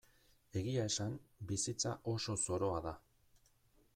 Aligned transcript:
Egia 0.61 0.85
esan, 0.91 1.11
bizitza 1.51 1.93
oso 2.15 2.37
zoroa 2.47 2.83
da. 2.89 2.97